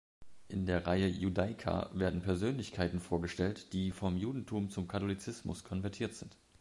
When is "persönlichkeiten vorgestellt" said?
2.23-3.71